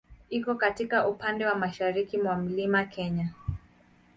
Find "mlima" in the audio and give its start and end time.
2.35-2.85